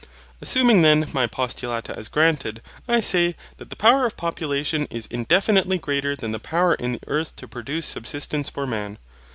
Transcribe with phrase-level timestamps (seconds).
[0.41, 5.77] Assuming then my postulata as granted, I say, that the power of population is indefinitely
[5.77, 8.97] greater than the power in the earth to produce subsistence for man.